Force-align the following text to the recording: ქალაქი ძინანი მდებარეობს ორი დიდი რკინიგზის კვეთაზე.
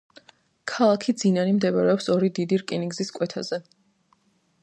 ქალაქი 0.71 1.13
ძინანი 1.23 1.51
მდებარეობს 1.57 2.09
ორი 2.15 2.31
დიდი 2.39 2.59
რკინიგზის 2.63 3.13
კვეთაზე. 3.19 3.63